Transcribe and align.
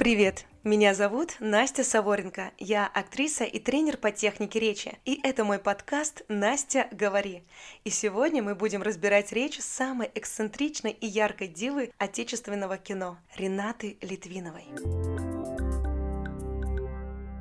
Привет! 0.00 0.46
Меня 0.64 0.94
зовут 0.94 1.36
Настя 1.40 1.84
Саворенко. 1.84 2.52
Я 2.56 2.86
актриса 2.86 3.44
и 3.44 3.58
тренер 3.58 3.98
по 3.98 4.10
технике 4.10 4.58
речи. 4.58 4.96
И 5.04 5.20
это 5.22 5.44
мой 5.44 5.58
подкаст 5.58 6.22
«Настя, 6.28 6.88
говори». 6.90 7.42
И 7.84 7.90
сегодня 7.90 8.42
мы 8.42 8.54
будем 8.54 8.80
разбирать 8.80 9.30
речь 9.30 9.60
самой 9.60 10.10
эксцентричной 10.14 10.92
и 10.92 11.06
яркой 11.06 11.48
дивы 11.48 11.92
отечественного 11.98 12.78
кино– 12.78 13.18
Ренаты 13.36 13.98
Литвиновой. 14.00 14.68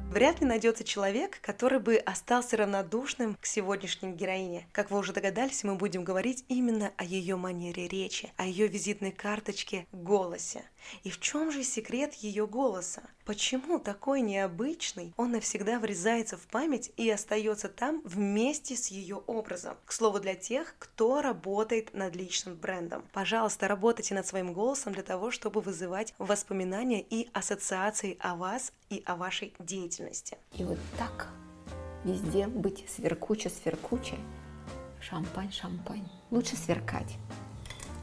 Вряд 0.10 0.42
ли 0.42 0.48
найдется 0.48 0.84
человек, 0.84 1.40
который 1.40 1.80
бы 1.80 1.96
остался 1.96 2.58
равнодушным 2.58 3.38
к 3.40 3.46
сегодняшней 3.46 4.12
героине. 4.12 4.68
Как 4.72 4.90
вы 4.90 4.98
уже 4.98 5.14
догадались, 5.14 5.64
мы 5.64 5.76
будем 5.76 6.04
говорить 6.04 6.44
именно 6.48 6.92
о 6.98 7.04
ее 7.04 7.36
манере 7.36 7.88
речи, 7.88 8.34
о 8.36 8.46
ее 8.48 8.68
визитной 8.68 9.12
карточке 9.12 9.86
голосе. 9.92 10.64
И 11.04 11.10
в 11.10 11.20
чем 11.20 11.52
же 11.52 11.64
секрет 11.64 12.14
ее 12.16 12.48
голоса? 12.48 13.04
Почему 13.26 13.80
такой 13.80 14.22
необычный 14.22 15.14
он 15.18 15.32
навсегда 15.32 15.80
врезается 15.80 16.38
в 16.38 16.48
память 16.48 16.92
и 16.98 17.10
остается 17.10 17.70
там 17.70 18.02
вместе 18.04 18.76
с 18.76 18.88
ее 18.88 19.18
образом? 19.28 19.78
К 19.86 19.92
слову, 19.92 20.20
для 20.20 20.36
тех, 20.36 20.76
кто 20.80 21.22
работает 21.22 21.94
над 21.94 22.16
личным 22.16 22.56
брендом. 22.56 23.04
Пожалуйста, 23.14 23.68
работайте 23.68 24.16
над 24.16 24.26
своим 24.26 24.54
голосом 24.54 24.94
для 24.94 25.04
того, 25.04 25.32
чтобы 25.32 25.62
вызывать 25.62 26.14
воспоминания 26.18 27.02
и 27.02 27.30
ассоциации 27.34 28.18
о 28.20 28.36
вас 28.36 28.74
и 28.90 29.04
о 29.06 29.16
вашей 29.16 29.54
деятельности. 29.60 30.38
И 30.58 30.64
вот 30.64 30.80
так 30.98 31.28
везде 32.04 32.48
быть 32.48 32.86
сверкуче-сверкуче. 32.90 34.18
Шампань-шампань. 35.02 36.08
Лучше 36.32 36.56
сверкать, 36.56 37.18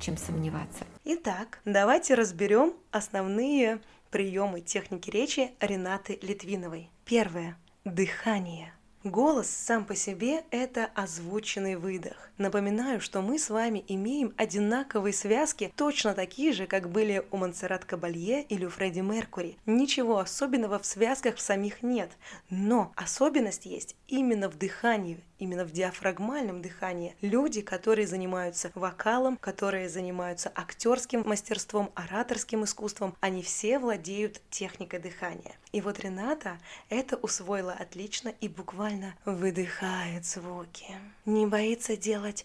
чем 0.07 0.17
сомневаться. 0.17 0.85
Итак, 1.05 1.61
давайте 1.65 2.15
разберем 2.15 2.75
основные 2.93 3.81
приемы 4.13 4.61
техники 4.61 5.11
речи 5.11 5.51
Ренаты 5.61 6.21
Литвиновой. 6.23 6.91
Первое. 7.05 7.59
Дыхание. 7.85 8.73
Голос 9.07 9.49
сам 9.49 9.85
по 9.85 9.95
себе– 9.95 10.43
это 10.51 10.91
озвученный 10.97 11.77
выдох. 11.77 12.29
Напоминаю, 12.39 13.01
что 13.01 13.23
мы 13.23 13.39
с 13.39 13.51
вами 13.51 13.85
имеем 13.87 14.35
одинаковые 14.37 15.13
связки, 15.13 15.73
точно 15.77 16.13
такие 16.13 16.53
же, 16.53 16.67
как 16.67 16.91
были 16.91 17.25
у 17.31 17.37
Монсеррат 17.37 17.85
Кабалье 17.85 18.43
или 18.43 18.65
у 18.65 18.69
Фредди 18.69 18.99
Меркури. 19.01 19.59
Ничего 19.65 20.19
особенного 20.19 20.81
в 20.81 20.85
связках 20.85 21.37
в 21.37 21.41
самих 21.41 21.85
нет, 21.85 22.11
но 22.51 22.91
особенность 22.97 23.65
есть 23.65 23.95
именно 24.09 24.49
в 24.49 24.59
дыхании, 24.59 25.21
именно 25.39 25.65
в 25.65 25.71
диафрагмальном 25.71 26.63
дыхании. 26.63 27.15
Люди, 27.21 27.61
которые 27.61 28.07
занимаются 28.07 28.71
вокалом, 28.75 29.37
которые 29.37 29.89
занимаются 29.89 30.51
актерским 30.55 31.23
мастерством, 31.27 31.91
ораторским 31.95 32.65
искусством, 32.65 33.15
они 33.21 33.43
все 33.43 33.79
владеют 33.79 34.41
техникой 34.51 34.99
дыхания. 34.99 35.55
И 35.73 35.81
вот 35.81 36.01
Рената 36.01 36.59
это 36.89 37.17
усвоила 37.17 37.73
отлично 37.73 38.33
и 38.41 38.49
буквально 38.49 38.96
выдыхает 39.25 40.25
звуки. 40.25 40.95
Не 41.25 41.47
боится 41.47 41.97
делать 41.97 42.45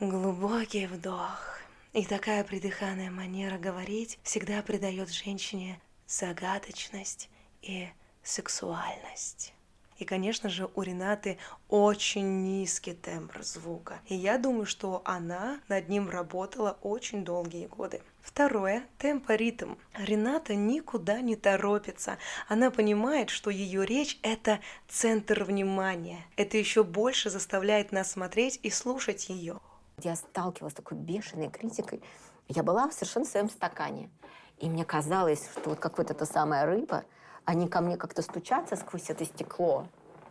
глубокий 0.00 0.86
вдох. 0.86 1.58
И 1.92 2.04
такая 2.04 2.44
придыханная 2.44 3.10
манера 3.10 3.56
говорить 3.58 4.18
всегда 4.22 4.62
придает 4.62 5.10
женщине 5.10 5.80
загадочность 6.06 7.30
и 7.62 7.88
сексуальность. 8.22 9.54
И, 9.98 10.04
конечно 10.04 10.48
же, 10.48 10.68
у 10.74 10.82
Ренаты 10.82 11.38
очень 11.68 12.42
низкий 12.42 12.92
тембр 12.92 13.42
звука. 13.42 14.00
И 14.06 14.14
я 14.14 14.36
думаю, 14.36 14.66
что 14.66 15.00
она 15.04 15.60
над 15.68 15.88
ним 15.88 16.10
работала 16.10 16.76
очень 16.82 17.24
долгие 17.24 17.66
годы. 17.66 18.02
Второе– 18.20 18.84
темпоритм. 18.98 19.76
Рената 19.94 20.54
никуда 20.54 21.20
не 21.20 21.36
торопится. 21.36 22.18
Она 22.48 22.70
понимает, 22.70 23.30
что 23.30 23.50
ее 23.50 23.86
речь– 23.86 24.18
это 24.22 24.60
центр 24.88 25.44
внимания. 25.44 26.26
Это 26.36 26.58
еще 26.58 26.84
больше 26.84 27.30
заставляет 27.30 27.92
нас 27.92 28.10
смотреть 28.10 28.60
и 28.62 28.70
слушать 28.70 29.28
ее. 29.30 29.60
Я 30.02 30.16
сталкивалась 30.16 30.74
с 30.74 30.76
такой 30.76 30.98
бешеной 30.98 31.48
критикой. 31.48 32.02
Я 32.48 32.62
была 32.62 32.88
в 32.88 32.92
совершенно 32.92 33.24
своем 33.24 33.48
стакане. 33.48 34.10
И 34.58 34.68
мне 34.68 34.84
казалось, 34.84 35.48
что 35.52 35.70
вот 35.70 35.78
как 35.78 35.96
вот 35.96 36.10
эта 36.10 36.26
самая 36.26 36.66
рыба– 36.66 37.04
они 37.46 37.68
ко 37.68 37.80
мне 37.80 37.96
как-то 37.96 38.20
стучатся 38.22 38.76
сквозь 38.76 39.08
это 39.08 39.24
стекло, 39.24 39.86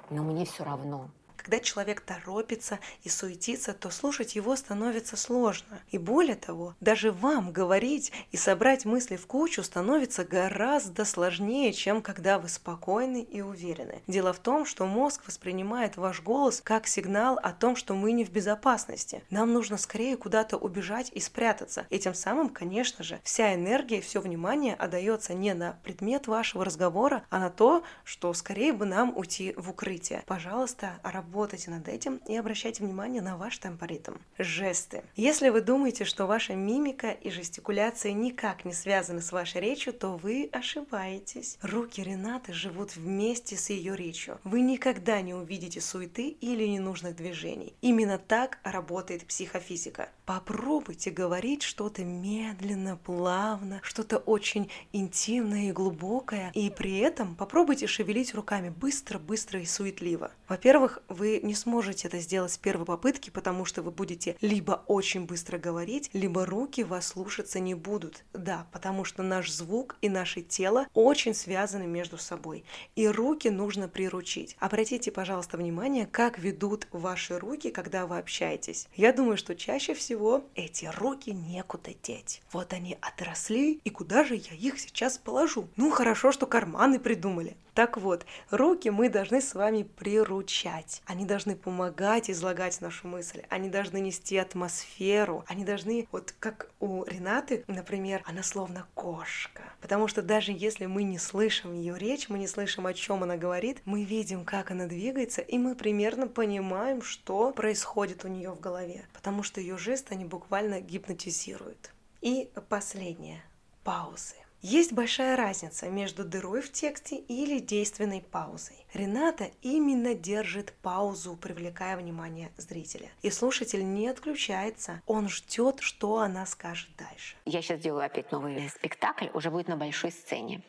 но 0.10 0.22
мне 0.22 0.46
все 0.46 0.64
равно. 0.64 1.10
Когда 1.38 1.60
человек 1.60 2.02
торопится 2.02 2.80
и 3.04 3.10
суетится, 3.10 3.74
то 3.74 3.90
слушать 3.90 4.36
его 4.36 4.56
становится 4.56 5.18
сложно. 5.18 5.82
И 5.92 5.98
более 5.98 6.36
того, 6.36 6.76
даже 6.80 7.12
вам 7.12 7.52
говорить 7.52 8.12
и 8.32 8.38
собрать 8.38 8.86
мысли 8.86 9.16
в 9.16 9.28
кучу 9.28 9.64
становится 9.64 10.24
гораздо 10.24 11.06
сложнее, 11.06 11.74
чем 11.74 12.02
когда 12.02 12.40
вы 12.40 12.50
спокойны 12.50 13.22
и 13.22 13.42
уверены. 13.42 14.02
Дело 14.08 14.34
в 14.34 14.40
том, 14.40 14.66
что 14.66 14.86
мозг 14.86 15.24
воспринимает 15.28 15.98
ваш 15.98 16.22
голос 16.22 16.62
как 16.64 16.88
сигнал 16.88 17.40
о 17.42 17.52
том, 17.52 17.76
что 17.76 17.94
мы 17.94 18.12
не 18.12 18.26
в 18.26 18.32
безопасности. 18.32 19.24
Нам 19.30 19.54
нужно 19.54 19.78
скорее 19.78 20.18
куда-то 20.18 20.58
убежать 20.58 21.12
и 21.14 21.20
спрятаться. 21.20 21.86
И 21.90 22.00
тем 22.00 22.14
самым, 22.14 22.50
конечно 22.50 23.04
же, 23.04 23.20
вся 23.24 23.54
энергия 23.54 23.98
и 23.98 24.02
все 24.02 24.22
внимание 24.22 24.76
отдается 24.76 25.34
не 25.34 25.54
на 25.54 25.78
предмет 25.84 26.28
вашего 26.28 26.66
разговора, 26.66 27.24
а 27.30 27.40
на 27.40 27.50
то, 27.50 27.84
что 28.04 28.34
скорее 28.34 28.74
бы 28.74 28.86
нам 28.86 29.16
уйти 29.16 29.54
в 29.58 29.70
укрытие. 29.70 30.24
Пожалуйста, 30.26 31.00
работайте 31.04 31.25
работайте 31.26 31.72
над 31.72 31.88
этим 31.88 32.22
и 32.28 32.36
обращайте 32.36 32.84
внимание 32.84 33.22
на 33.22 33.36
ваш 33.36 33.58
темпоритм. 33.58 34.14
Жесты. 34.38 35.04
Если 35.16 35.50
вы 35.50 35.62
думаете, 35.62 36.06
что 36.06 36.28
ваша 36.28 36.54
мимика 36.54 37.10
и 37.10 37.32
жестикуляция 37.32 38.14
никак 38.14 38.64
не 38.64 38.74
связаны 38.74 39.22
с 39.22 39.32
вашей 39.32 39.62
речью, 39.62 39.94
то 39.94 40.18
вы 40.18 40.50
ошибаетесь. 40.52 41.58
Руки 41.64 42.04
Ренаты 42.04 42.54
живут 42.54 42.96
вместе 42.96 43.58
с 43.58 43.72
ее 43.72 43.96
речью. 43.96 44.40
Вы 44.44 44.62
никогда 44.62 45.22
не 45.22 45.34
увидите 45.34 45.82
суеты 45.82 46.30
или 46.30 46.68
ненужных 46.68 47.16
движений. 47.16 47.74
Именно 47.82 48.20
так 48.20 48.60
работает 48.64 49.26
психофизика. 49.26 50.10
Попробуйте 50.26 51.10
говорить 51.10 51.64
что-то 51.64 52.04
медленно, 52.04 52.98
плавно, 52.98 53.80
что-то 53.84 54.18
очень 54.18 54.70
интимное 54.92 55.70
и 55.70 55.72
глубокое, 55.72 56.52
и 56.54 56.70
при 56.70 56.98
этом 57.00 57.36
попробуйте 57.36 57.88
шевелить 57.88 58.34
руками 58.36 58.70
быстро, 58.70 59.18
быстро 59.20 59.60
и 59.60 59.66
суетливо. 59.66 60.32
Во-первых, 60.48 61.02
вы 61.16 61.40
не 61.42 61.56
сможете 61.56 62.08
это 62.08 62.20
сделать 62.20 62.52
с 62.52 62.58
первой 62.58 62.86
попытки, 62.86 63.30
потому 63.30 63.66
что 63.66 63.82
вы 63.82 63.92
будете 63.92 64.36
либо 64.42 64.84
очень 64.88 65.26
быстро 65.26 65.58
говорить, 65.58 66.10
либо 66.14 66.46
руки 66.46 66.84
вас 66.84 67.08
слушаться 67.08 67.60
не 67.60 67.74
будут. 67.74 68.24
Да, 68.34 68.68
потому 68.72 69.04
что 69.06 69.24
наш 69.24 69.52
звук 69.52 69.98
и 70.02 70.10
наше 70.10 70.42
тело 70.42 70.88
очень 70.94 71.34
связаны 71.34 71.88
между 71.88 72.18
собой. 72.18 72.64
И 72.96 73.08
руки 73.08 73.50
нужно 73.50 73.88
приручить. 73.88 74.58
Обратите, 74.60 75.12
пожалуйста, 75.12 75.58
внимание, 75.58 76.06
как 76.06 76.38
ведут 76.38 76.88
ваши 76.92 77.40
руки, 77.40 77.72
когда 77.72 78.06
вы 78.06 78.18
общаетесь. 78.18 78.88
Я 78.96 79.14
думаю, 79.14 79.38
что 79.38 79.56
чаще 79.56 79.94
всего 79.94 80.44
эти 80.56 80.86
руки 80.98 81.32
некуда 81.32 81.92
деть. 82.04 82.42
Вот 82.52 82.74
они 82.74 82.98
отросли, 83.02 83.80
и 83.84 83.90
куда 83.90 84.24
же 84.24 84.36
я 84.36 84.56
их 84.56 84.80
сейчас 84.80 85.18
положу? 85.18 85.68
Ну, 85.76 85.90
хорошо, 85.92 86.32
что 86.32 86.46
карманы 86.46 87.00
придумали. 87.00 87.56
Так 87.76 87.98
вот, 87.98 88.26
руки 88.52 88.90
мы 88.90 89.10
должны 89.10 89.42
с 89.42 89.54
вами 89.54 89.84
приручать. 89.84 91.02
Они 91.06 91.26
должны 91.26 91.58
помогать 91.58 92.32
излагать 92.32 92.80
нашу 92.80 93.10
мысль. 93.10 93.44
Они 93.50 93.68
должны 93.68 94.00
нести 94.00 94.38
атмосферу. 94.38 95.44
Они 95.46 95.66
должны, 95.66 96.08
вот 96.14 96.34
как 96.40 96.72
у 96.80 97.04
Ренаты, 97.04 97.66
например, 97.68 98.24
она 98.26 98.44
словно 98.44 98.88
кошка. 98.94 99.62
Потому 99.82 100.08
что 100.08 100.22
даже 100.22 100.54
если 100.54 100.86
мы 100.86 101.04
не 101.04 101.20
слышим 101.20 101.74
ее 101.74 101.98
речь, 102.00 102.30
мы 102.30 102.40
не 102.40 102.48
слышим, 102.48 102.88
о 102.88 102.94
чем 102.94 103.24
она 103.24 103.36
говорит, 103.36 103.82
мы 103.84 104.06
видим, 104.06 104.46
как 104.46 104.72
она 104.72 104.86
двигается, 104.86 105.42
и 105.42 105.58
мы 105.58 105.76
примерно 105.76 106.30
понимаем, 106.30 107.02
что 107.02 107.52
происходит 107.52 108.24
у 108.24 108.30
нее 108.30 108.52
в 108.52 108.62
голове. 108.62 109.06
Потому 109.12 109.44
что 109.44 109.60
ее 109.60 109.78
жесты, 109.78 110.14
они 110.14 110.24
буквально 110.24 110.80
гипнотизируют. 110.80 111.92
И 112.22 112.50
последнее. 112.70 113.44
Паузы. 113.84 114.45
Есть 114.68 114.94
большая 114.94 115.36
разница 115.36 115.90
между 115.90 116.26
дырой 116.26 116.64
в 116.64 116.72
тексте 116.72 117.18
или 117.18 117.60
действенной 117.60 118.22
паузой. 118.22 118.88
Рената 118.96 119.52
именно 119.62 120.16
держит 120.16 120.74
паузу, 120.82 121.36
привлекая 121.36 121.96
внимание 121.96 122.52
зрителя. 122.58 123.12
И 123.22 123.30
слушатель 123.30 123.86
не 123.86 124.08
отключается, 124.08 125.04
он 125.06 125.30
ждет, 125.30 125.82
что 125.82 126.18
она 126.18 126.48
скажет 126.48 126.90
дальше. 126.98 127.36
Я 127.46 127.62
сейчас 127.62 127.80
делаю 127.80 128.06
опять 128.06 128.32
новый 128.32 128.68
спектакль, 128.70 129.28
уже 129.36 129.52
будет 129.52 129.68
на 129.68 129.78
большой 129.78 130.12
сцене. 130.12 130.64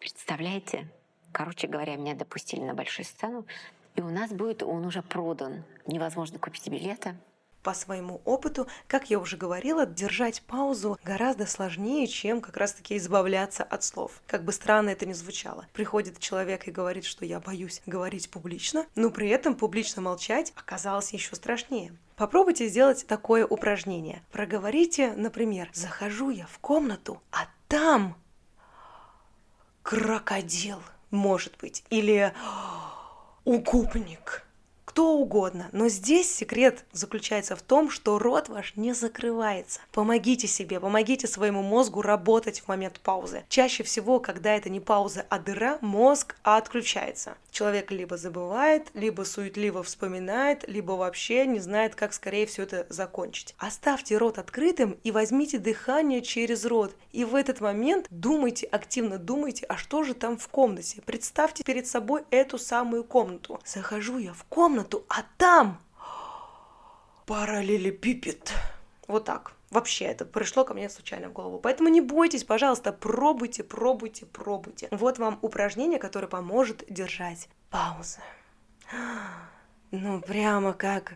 Представляете? 0.00 0.90
Короче 1.32 1.66
говоря, 1.66 1.96
меня 1.96 2.14
допустили 2.14 2.60
на 2.60 2.74
большую 2.74 3.06
сцену, 3.06 3.46
и 3.96 4.02
у 4.02 4.10
нас 4.10 4.32
будет, 4.32 4.62
он 4.62 4.84
уже 4.84 5.00
продан. 5.00 5.64
Невозможно 5.86 6.38
купить 6.38 6.68
билеты 6.68 7.16
по 7.62 7.74
своему 7.74 8.20
опыту, 8.24 8.66
как 8.86 9.10
я 9.10 9.18
уже 9.18 9.36
говорила, 9.36 9.86
держать 9.86 10.42
паузу 10.42 10.98
гораздо 11.04 11.46
сложнее, 11.46 12.06
чем 12.06 12.40
как 12.40 12.56
раз-таки 12.56 12.96
избавляться 12.96 13.62
от 13.62 13.84
слов. 13.84 14.22
Как 14.26 14.44
бы 14.44 14.52
странно 14.52 14.90
это 14.90 15.06
ни 15.06 15.12
звучало. 15.12 15.66
Приходит 15.72 16.18
человек 16.18 16.68
и 16.68 16.70
говорит, 16.70 17.04
что 17.04 17.24
я 17.24 17.40
боюсь 17.40 17.82
говорить 17.86 18.30
публично, 18.30 18.86
но 18.94 19.10
при 19.10 19.28
этом 19.28 19.54
публично 19.54 20.02
молчать 20.02 20.52
оказалось 20.56 21.12
еще 21.12 21.34
страшнее. 21.36 21.92
Попробуйте 22.16 22.68
сделать 22.68 23.06
такое 23.06 23.46
упражнение. 23.46 24.22
Проговорите, 24.30 25.12
например, 25.12 25.70
«Захожу 25.72 26.28
я 26.30 26.46
в 26.46 26.58
комнату, 26.58 27.22
а 27.32 27.46
там 27.66 28.14
крокодил, 29.82 30.82
может 31.10 31.56
быть, 31.58 31.82
или 31.88 32.32
укупник 33.44 34.44
кто 34.90 35.12
угодно. 35.12 35.68
Но 35.70 35.88
здесь 35.88 36.34
секрет 36.34 36.84
заключается 36.90 37.54
в 37.54 37.62
том, 37.62 37.90
что 37.90 38.18
рот 38.18 38.48
ваш 38.48 38.74
не 38.74 38.92
закрывается. 38.92 39.78
Помогите 39.92 40.48
себе, 40.48 40.80
помогите 40.80 41.28
своему 41.28 41.62
мозгу 41.62 42.02
работать 42.02 42.58
в 42.58 42.66
момент 42.66 42.98
паузы. 42.98 43.44
Чаще 43.48 43.84
всего, 43.84 44.18
когда 44.18 44.56
это 44.56 44.68
не 44.68 44.80
пауза, 44.80 45.24
а 45.28 45.38
дыра, 45.38 45.78
мозг 45.80 46.34
отключается. 46.42 47.36
Человек 47.52 47.92
либо 47.92 48.16
забывает, 48.16 48.88
либо 48.94 49.22
суетливо 49.22 49.84
вспоминает, 49.84 50.64
либо 50.66 50.92
вообще 50.92 51.46
не 51.46 51.60
знает, 51.60 51.94
как 51.94 52.12
скорее 52.12 52.46
все 52.46 52.64
это 52.64 52.86
закончить. 52.88 53.54
Оставьте 53.58 54.16
рот 54.16 54.38
открытым 54.38 54.96
и 55.04 55.12
возьмите 55.12 55.58
дыхание 55.58 56.20
через 56.20 56.64
рот. 56.64 56.96
И 57.12 57.24
в 57.24 57.36
этот 57.36 57.60
момент 57.60 58.06
думайте, 58.10 58.66
активно 58.66 59.18
думайте, 59.18 59.66
а 59.66 59.76
что 59.76 60.02
же 60.02 60.14
там 60.14 60.36
в 60.36 60.48
комнате. 60.48 61.00
Представьте 61.06 61.62
перед 61.62 61.86
собой 61.86 62.24
эту 62.30 62.58
самую 62.58 63.04
комнату. 63.04 63.60
Захожу 63.64 64.18
я 64.18 64.32
в 64.32 64.42
комнату, 64.44 64.79
комнату, 64.80 65.04
а 65.08 65.24
там 65.36 65.78
параллелепипед. 67.26 68.52
Вот 69.06 69.24
так. 69.24 69.52
Вообще 69.70 70.06
это 70.06 70.24
пришло 70.24 70.64
ко 70.64 70.74
мне 70.74 70.88
случайно 70.88 71.28
в 71.28 71.32
голову. 71.32 71.58
Поэтому 71.58 71.88
не 71.88 72.00
бойтесь, 72.00 72.44
пожалуйста, 72.44 72.92
пробуйте, 72.92 73.62
пробуйте, 73.62 74.26
пробуйте. 74.26 74.88
Вот 74.90 75.18
вам 75.18 75.38
упражнение, 75.42 75.98
которое 75.98 76.26
поможет 76.26 76.84
держать 76.88 77.48
паузы. 77.70 78.18
Ну, 79.92 80.20
прямо 80.20 80.72
как 80.72 81.14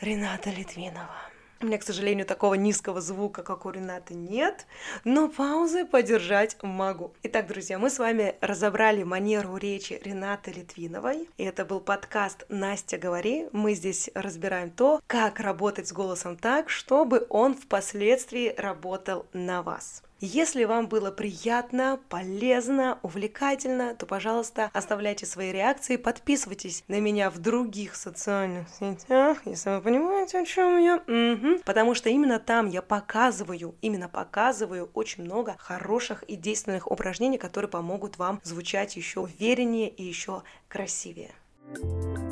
Рената 0.00 0.50
Литвинова. 0.50 1.29
У 1.62 1.66
меня, 1.66 1.76
к 1.76 1.82
сожалению, 1.82 2.24
такого 2.24 2.54
низкого 2.54 3.02
звука, 3.02 3.42
как 3.42 3.66
у 3.66 3.70
Ренаты, 3.70 4.14
нет, 4.14 4.66
но 5.04 5.28
паузы 5.28 5.84
подержать 5.84 6.56
могу. 6.62 7.12
Итак, 7.22 7.48
друзья, 7.48 7.78
мы 7.78 7.90
с 7.90 7.98
вами 7.98 8.34
разобрали 8.40 9.02
манеру 9.02 9.58
речи 9.58 10.00
Ренаты 10.02 10.52
Литвиновой. 10.52 11.28
И 11.36 11.44
это 11.44 11.66
был 11.66 11.80
подкаст 11.80 12.46
«Настя, 12.48 12.96
говори». 12.96 13.48
Мы 13.52 13.74
здесь 13.74 14.08
разбираем 14.14 14.70
то, 14.70 15.02
как 15.06 15.38
работать 15.38 15.86
с 15.86 15.92
голосом 15.92 16.38
так, 16.38 16.70
чтобы 16.70 17.26
он 17.28 17.54
впоследствии 17.54 18.54
работал 18.56 19.26
на 19.34 19.60
вас. 19.60 20.02
Если 20.22 20.64
вам 20.64 20.86
было 20.86 21.10
приятно, 21.10 21.98
полезно, 22.10 22.98
увлекательно, 23.02 23.94
то, 23.94 24.04
пожалуйста, 24.04 24.70
оставляйте 24.74 25.24
свои 25.24 25.50
реакции, 25.50 25.96
подписывайтесь 25.96 26.84
на 26.88 27.00
меня 27.00 27.30
в 27.30 27.38
других 27.38 27.96
социальных 27.96 28.68
сетях, 28.68 29.38
если 29.46 29.70
вы 29.70 29.80
понимаете, 29.80 30.40
о 30.40 30.44
чем 30.44 30.78
я. 30.78 30.96
Угу. 30.96 31.62
Потому 31.64 31.94
что 31.94 32.10
именно 32.10 32.38
там 32.38 32.68
я 32.68 32.82
показываю, 32.82 33.74
именно 33.80 34.10
показываю 34.10 34.90
очень 34.92 35.24
много 35.24 35.56
хороших 35.58 36.22
и 36.24 36.36
действенных 36.36 36.90
упражнений, 36.90 37.38
которые 37.38 37.70
помогут 37.70 38.18
вам 38.18 38.40
звучать 38.42 38.96
еще 38.96 39.20
увереннее 39.20 39.88
и 39.88 40.02
еще 40.02 40.42
красивее. 40.68 41.30
thank 41.72 42.18
you 42.18 42.29